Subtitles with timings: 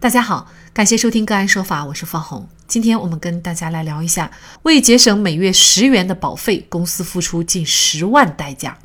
[0.00, 2.48] 大家好，感谢收听个案说法，我是方红。
[2.68, 4.30] 今天我们跟大家来聊一下，
[4.62, 8.78] 为节省每月十元的保费，公司付出近十万代价。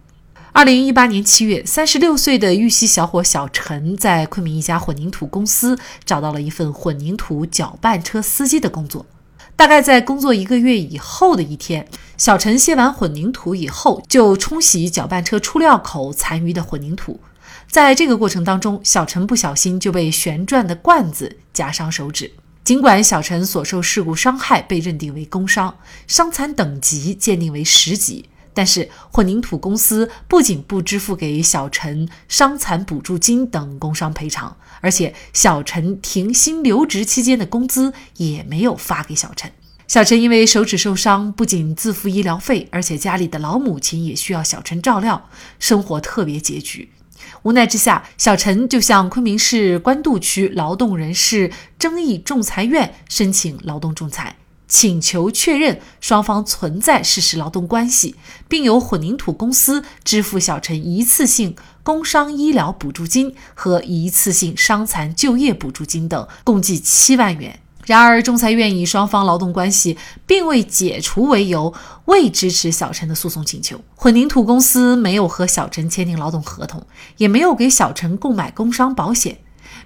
[0.54, 9.06] 二零一八年七月，三十六岁的玉溪小伙小陈在昆明一家混凝土公司找到了一份混凝土搅拌车司机的工作。
[9.56, 11.88] 大概在工作一个月以后的一天，
[12.18, 17.20] 小陈卸完混凝土以后，就冲洗搅拌车出料口残余的混凝土。
[17.70, 22.32] 在这个过程当中，小陈不小心就被旋转的罐子夹伤手指。
[22.64, 25.76] 尽管小陈所受事故伤害被认定为工伤，
[26.08, 39.52] 伤残等级鉴定为十级，但是混凝土公司不仅不支付给小陈伤残补助金等工伤赔偿，而且小陈停薪留职期间的工资也没有发给小陈。
[39.86, 46.94] 小陈因为手指受伤，不仅自付医疗费，而且家里的老母亲也需要小陈照料，生活特别拮据。
[47.42, 54.36] 无奈之下，小陈就向昆明市官渡区劳动人事争议仲裁院申请劳动仲裁，
[54.68, 58.16] 请求确认双方存在事实劳动关系，
[58.48, 67.60] 并由混凝土公司支付小陈一次性工伤医疗补助金和一次性伤残就业补助金等，共计七万元。
[67.86, 71.74] 然而，仲裁院以双方劳动关系并未解除为由，
[72.06, 73.82] 未支持小陈的诉讼请求。
[73.96, 76.86] 混凝土公司没有和小陈签订劳动合同，
[77.18, 79.40] 也没有给小陈购买工伤保险。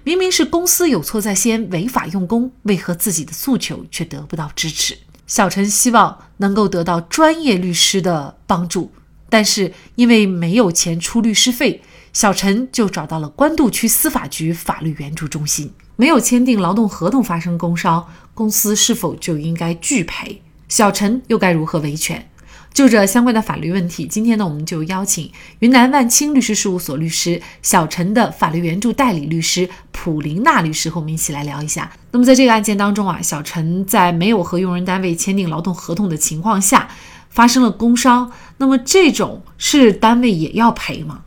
[0.04, 4.96] 明明是公司有错在先，违法用工，为何自己的诉求却得不到支持？
[5.26, 8.92] 小陈希望能够得到专业律师的帮助，
[9.28, 15.72] 但是因为没有钱出律师费，小陈就找到了官渡区司法局法律援助中心。
[16.00, 20.40] 没有签订劳动合同发生工伤，公司是否就应该拒赔？
[20.68, 22.30] 小陈又该如何维权？
[22.72, 31.90] 就这相关的法律问题，今天呢，我们就邀请云南万清律师事务所律师小陈的法律援助代理律师普林娜律师和我们一起来聊一下。
[32.12, 36.88] 那么在这个案件当中啊，小陈在没有和用人单位签订劳动合同的情况下
[37.28, 41.22] 发生了工伤，那么这种是单位也要赔吗？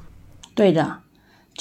[0.55, 1.00] 对的。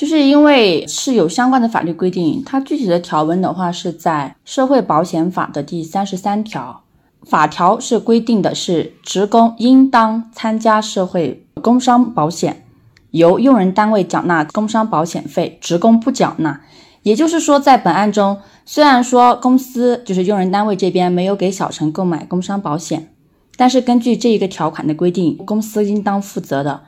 [0.01, 6.85] 就是因为是有相关的法律规定，它具体的条文的话是在社会保险法的第三十三条，
[7.25, 12.65] 法条是规定的是职工应当参加社会工伤保险，
[13.11, 16.63] 由用人单位缴纳工伤保险费，职工不缴纳。
[17.03, 23.13] 也就是说，在本案中，虽然说公司就是用人单位这边没有给小陈购买工伤保险，
[23.55, 26.85] 但是根据这一个条款的规定，公司应当负责的。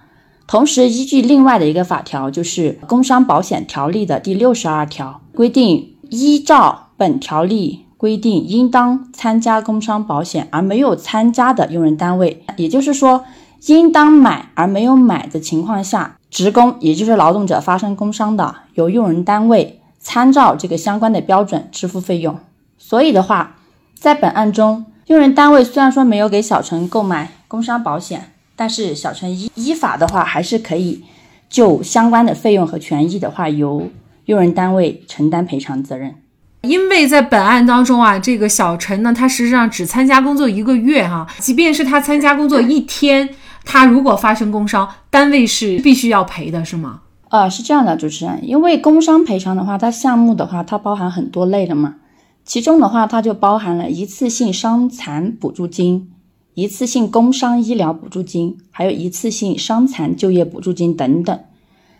[0.47, 13.25] 同时，依据另外的一个法条，就是《工伤保险条例》的第六十二条规定，依照本条例规定，应当参加工伤保险而没有参加的用人单位，也就是说，
[13.67, 22.39] 应当买而没有买的情况下，职工也就是劳动者发生工伤的，由用人单位参照这个相关的标准支付费用。
[22.77, 23.57] 所以的话，
[23.95, 28.32] 在本案中，用人单位虽然说没有给小陈购买工伤保险。
[28.55, 31.03] 但是小陈依依法的话，还是可以
[31.49, 33.89] 就相关的费用和权益的话，由
[34.27, 36.15] 用人单位承担赔偿责任。
[36.63, 43.29] 因为在本案当中啊，这个小陈呢，他实际上只参加工作一个月哈，即便是他参加工作一天，
[43.65, 47.01] 他如果发生工伤，单位是必须要赔的，是吗？
[47.31, 51.97] 啊，是这样的，主持人，因为工伤赔偿的话，它项目的话，它包含很多类的嘛，
[52.45, 56.13] 其中的话，它就包含了一次性伤残补助金。
[56.55, 61.41] 一次性工伤医疗补助金，还有一次性伤残就业补助金等等。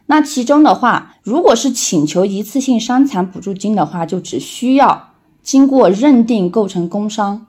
[0.07, 5.11] 那其中的话，如果是请求一次性伤残补助金的话，就只需要
[5.43, 7.47] 经过认定构成工伤，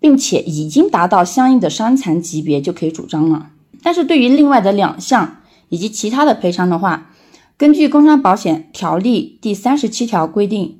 [0.00, 3.50] 并且已经达到相应的伤残级别就可以主张了。
[3.82, 5.36] 但是对于另外的两项
[5.68, 7.12] 以及其他的赔偿的话，
[7.56, 10.78] 根据《工伤保险条例》第三十七条规定，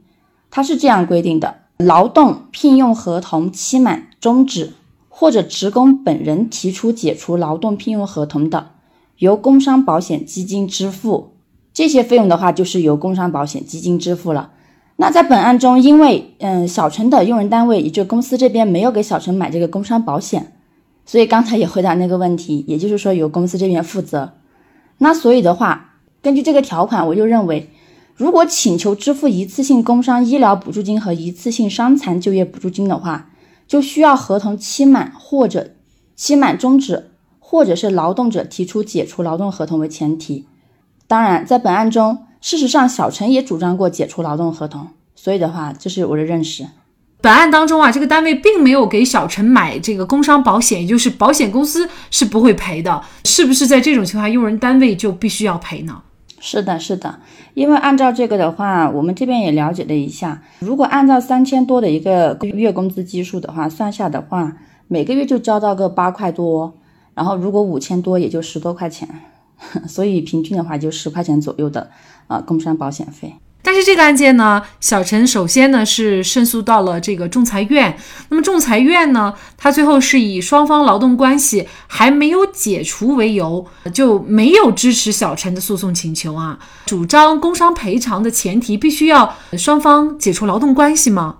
[0.50, 4.72] 它是这样规定的：劳动聘用合同期满终止。
[5.12, 8.71] 或者职工本人提出解除劳动聘用合同的，
[9.19, 11.32] 由工伤保险基金支付。
[11.75, 14.53] 这些费用的话，就是由工伤保险基金支付了。
[14.97, 20.52] 那在本案中，因为嗯小陈的用人单位，也就公司这边没有给小陈买这个工伤保险，
[21.06, 24.32] 所以刚才也回答那个问题，也就是说由公司这边负责。
[24.99, 27.70] 那所以的话，根据这个条款，我就认为，
[28.14, 33.30] 如果请求支付一次性工伤医疗补助金和一次性伤残就业补助金的话，
[33.70, 35.70] 就需要合同期满或者
[36.17, 40.49] 期满终止，或者是劳动者提出解除劳动合同为前提。
[41.06, 46.67] 当然，在本案中，事实上小陈也主张过解除劳动合同，所以的话，这是我的认识。
[47.20, 53.69] 本案当中啊，这个单位并没有给小陈买这个工伤保险，也就是保险公司是不会赔的，是不是？
[53.69, 56.02] 在这种情况下，用人单位就必须要赔呢？
[56.42, 57.20] 是的，是的，
[57.52, 64.56] 因为按照这个的话，我们这边也了解了一下，如果按照三千多的一个月工资基数的话，算下的话，
[64.88, 66.72] 每个月就交到个八块多，
[67.14, 69.06] 然后如果五千多，也就十多块钱，
[69.87, 71.90] 所以平均的话就十块钱左右的
[72.26, 73.34] 啊工伤保险费。
[73.62, 77.96] 但是这个案件呢，小陈首先呢是胜诉到了这个仲裁院。
[78.30, 86.58] 那么仲裁院呢，他最后是以双方劳动关系还没有解除为由，就没有支持小陈的诉讼请求啊。
[86.86, 91.36] 主张工伤赔偿的前提，必须要双方解除劳动关系吗？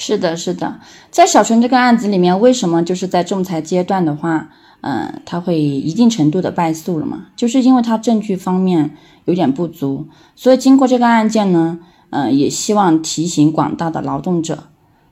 [0.00, 0.80] 是的，是的。
[1.10, 4.48] 在小陈这个案子里面，为什么就是在仲裁阶段的话，
[4.80, 7.26] 嗯，他会一定程度的败诉了嘛？
[7.36, 8.96] 就是因为他证据方面。
[9.26, 14.64] 有点不足，所以经过这个案件呢，嗯，也希望提醒广大的劳动者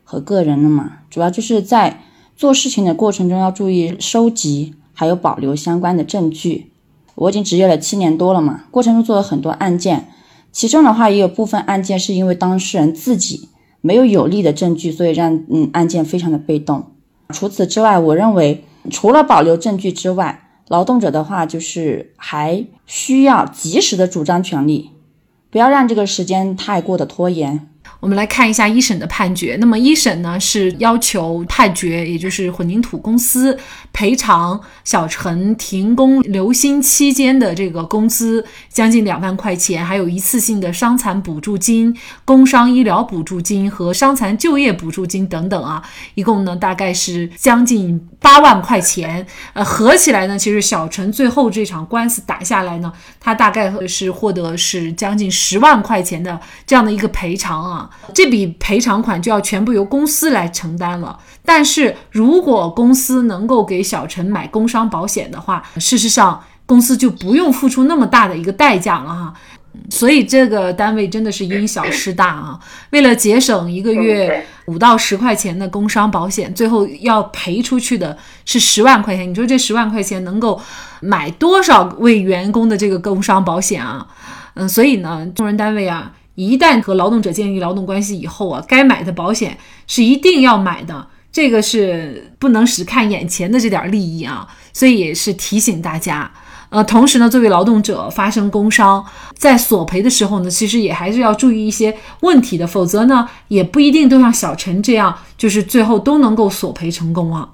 [0.02, 2.00] 和个人了嘛，主要就是在
[2.34, 6.72] 做事情的过程中要注意收集还有保留相关的证据。
[7.14, 10.08] 我已经执业了七年多了嘛，过程中做了很多案件，
[10.50, 16.92] 其中的话也有部分案件是因为当事人自己没有有力的证据，所以让嗯案件非常的被动。
[17.30, 24.90] 除此之外，我认为除了保留证据之外，劳动者的话，就是还需要及时的主张权利，
[25.50, 27.68] 不要让这个时间太过的拖延。
[28.00, 29.56] 我们来看一下一审的判决。
[29.60, 33.58] 那么一审呢是要求判决，也就是混凝土公司
[33.92, 45.82] 赔偿小陈停工留薪期间的这个工资将近两万块钱，还有一次性的伤残补助金、工伤医疗补助金和伤残就业补助金等等啊，
[46.14, 49.26] 一共呢大概是将近八万块钱。
[49.54, 57.87] 呃，合起来呢，其实小陈最后这场官司打下来呢，他大概是获得是将近十万块钱的这样的一个赔偿啊。
[58.14, 61.18] 这笔赔偿款就要全部由公司来承担了。
[61.44, 69.34] 但是如果公司能够给小陈买工伤保险的话，事实上公司就不用付出那么大的一个代价了哈。
[69.90, 72.58] 所以这个单位真的是因小失大啊！
[72.90, 79.30] 为了节省一个月五到十块钱的工伤保险，最后要赔出去的是十万块钱。
[79.30, 80.60] 你说这十万块钱能够
[81.00, 84.04] 买多少位员工的这个工伤保险啊？
[84.54, 86.10] 嗯，所以呢，用人单位啊。
[86.38, 89.58] 一旦和劳动者建立劳动关系以后啊，该买的保险
[89.88, 94.46] 是一定要买的，这个是不能只看眼前的这点利益啊。
[94.72, 96.30] 所以也是提醒大家，
[96.68, 99.04] 呃，同时呢，作为劳动者发生工伤，
[99.34, 107.50] 在索赔的时候呢，其实也还是要注意一些问题的，否则呢，也不一定都像小陈这样，就是最后都能够索赔成功啊。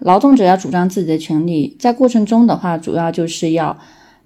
[0.00, 3.78] 劳动者要主张自己的权利，在过程中的话，主要就是要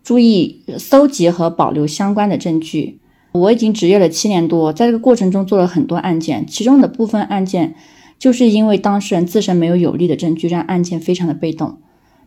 [0.03, 2.99] 注意搜集和保留相关的证据。
[3.39, 7.75] 我已经执业了七年多，在这个过程中做了很多案件，其中的部分案件
[8.19, 11.79] 就是因为当事人自身没有有力的证据，让案件非常的被动。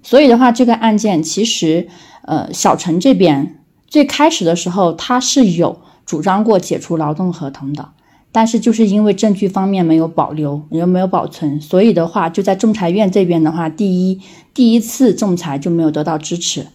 [0.03, 1.87] 所以的话，这个案件其实，
[2.23, 7.89] 呃，小陈这边最开始的时候他是有主张过解除劳动合同的，
[8.31, 14.19] 但是就是因为证据方面没有保留，也没有保存，所以的话就在仲裁院这边的话，第一
[14.53, 16.65] 第一次仲裁就没有得到支持。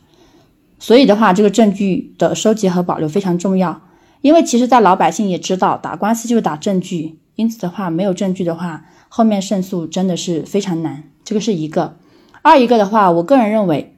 [0.78, 3.80] 所以的话，这个证据的收集和保留非常重要。
[4.20, 11.04] 因为其实，在老百姓也知道，打官司就是打证据，因此的话，没有证据的话，后面胜诉真的是非常难。
[11.24, 11.96] 这个是一个。
[12.42, 13.96] 二一个的话，我个人认为，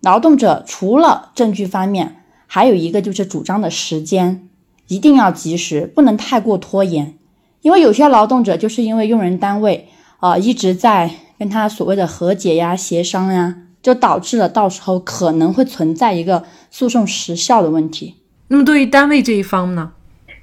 [0.00, 4.48] 劳动者除了证据方面，还有一个就是主张的时间
[4.88, 7.14] 一定要及时，不能太过拖延。
[7.62, 18.16] 因为有些劳动者就是因为用人单位啊一直在跟他所谓的和解呀、协商呀，就导致了到时候可能会存在一个诉讼时效的问题。
[18.48, 19.92] 那么对于单位这一方呢？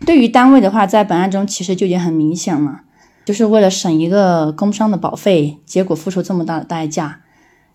[0.03, 2.81] 对于单位的话，在本案中其实就已经很明显了，
[3.23, 7.21] 就是为了省一个工伤的保费，结果付出这么大的代价，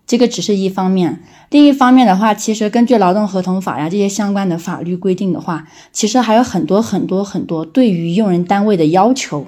[0.05, 1.23] 这个只是一方面。
[1.49, 9.47] 另一方面的话，其实根据劳动合同法呀这些相关的法律规定的话，其实还有很多很多很多对于用人单位的要求。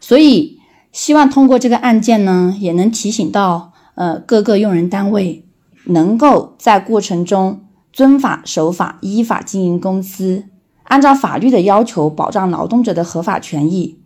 [0.00, 0.58] 所以
[0.90, 5.44] 希望通过这个案件呢，也能提醒到呃各个用人单位，
[5.84, 7.60] 能够在过程中。
[7.98, 10.44] 遵法守法，依法经营公司，
[10.84, 13.98] 按照法律的要求保障劳动者的合法权益。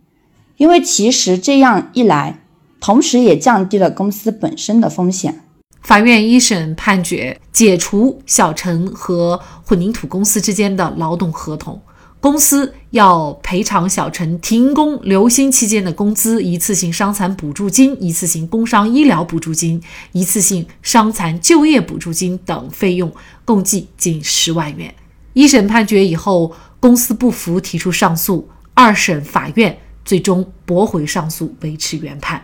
[0.57, 2.39] 因为其实这样一来，
[2.79, 5.43] 同时也降低了公司本身的风险。
[5.83, 11.79] 法院一审判决解除小陈和混凝土公司之间的劳动合同。
[12.23, 23.13] 公司要赔偿小陈停工留薪期间的工资、一次性伤残补助金、一次性工伤医疗补助金、一次性伤残就业补助金等费用，
[23.43, 24.95] 共计近十万元。
[25.33, 32.41] 一审判决以后，公司不服提出上诉，二审法院最终驳回上诉，维持原判。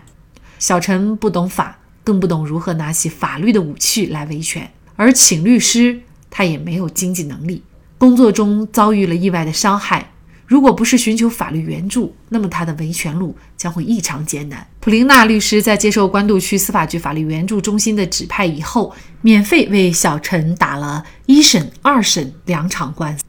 [0.57, 7.63] 小陈不懂法，更不懂如何拿起法律的武器来维权，而请律师他也没有经济能力。
[7.99, 10.09] 工作中遭遇了意外的伤害。
[10.47, 14.65] 如果不是寻求法律援助，那么他的维权路将会异常艰难。
[14.79, 18.91] 普林娜律师在接受关渡区司法局法律援助中心的指派以后，
[19.21, 23.23] 免费为小陈打了一审、二审两场官司。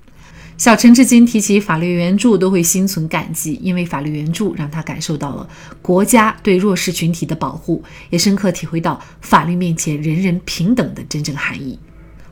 [0.57, 5.47] 小陈至今提起法律援助都会心存感激，因为法律援助让他感受到了
[5.83, 11.79] 国家对弱势群体的保护，也深刻体会到法律面前人人平等的真正含义。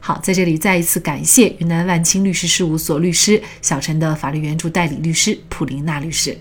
[0.09, 6.39] 好，在这里再一次感谢云南万清律师事务所律师小陈的法律援助代理律师普林娜律师。